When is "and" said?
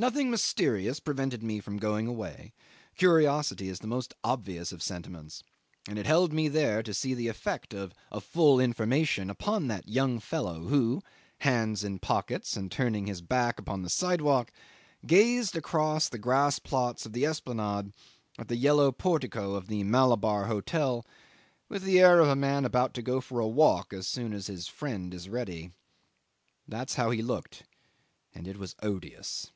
5.86-5.98, 12.56-12.72, 28.34-28.48